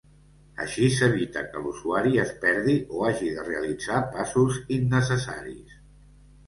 [0.63, 5.83] Així s'evita que l'usuari es perdi o hagi de realitzar passos innecessaris.